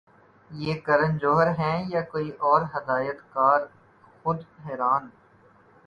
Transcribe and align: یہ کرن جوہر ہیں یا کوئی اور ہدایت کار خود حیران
یہ 0.51 0.79
کرن 0.85 1.17
جوہر 1.17 1.47
ہیں 1.59 1.83
یا 1.89 2.01
کوئی 2.11 2.29
اور 2.39 2.61
ہدایت 2.73 3.21
کار 3.33 3.61
خود 4.23 4.41
حیران 4.65 5.09